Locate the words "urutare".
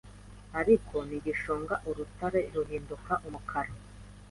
1.89-2.41